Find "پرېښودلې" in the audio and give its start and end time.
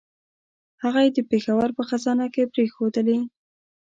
2.53-3.17